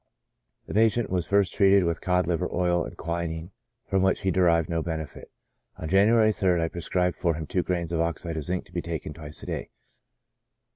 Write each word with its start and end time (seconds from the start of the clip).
The 0.65 0.73
patient 0.73 1.11
was 1.11 1.27
first 1.27 1.53
treated 1.53 1.83
with 1.83 2.01
cod 2.01 2.25
liver 2.25 2.49
oil 2.51 2.83
and 2.85 2.97
qui 2.97 3.27
nine, 3.27 3.51
from 3.87 4.01
which 4.01 4.21
he 4.21 4.31
derived 4.31 4.67
no 4.67 4.81
benefit. 4.81 5.29
On 5.77 5.87
January 5.87 6.31
3rd, 6.31 6.59
I 6.59 6.69
prescribed 6.69 7.15
for 7.15 7.35
him 7.35 7.45
two 7.45 7.61
grains 7.61 7.91
of 7.91 7.99
oxide 8.01 8.35
of 8.37 8.43
zinc, 8.43 8.65
to 8.65 8.73
be 8.73 8.81
taken 8.81 9.13
twice 9.13 9.43
a 9.43 9.45
day. 9.45 9.69